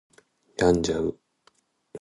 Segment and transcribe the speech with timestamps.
[0.57, 1.19] 病んじゃう